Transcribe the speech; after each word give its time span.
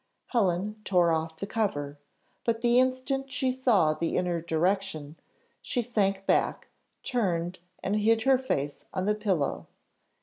Helen 0.29 0.77
tore 0.83 1.11
off 1.11 1.37
the 1.37 1.45
cover, 1.45 1.99
but 2.43 2.61
the 2.61 2.79
instant 2.79 3.31
she 3.31 3.51
saw 3.51 3.93
the 3.93 4.17
inner 4.17 4.41
direction, 4.41 5.15
she 5.61 5.83
sank 5.83 6.23
hack, 6.27 6.69
turned, 7.03 7.59
and 7.83 7.97
hid 7.97 8.23
her 8.23 8.39
face 8.39 8.83
on 8.95 9.05
the 9.05 9.13
pillow. 9.13 9.67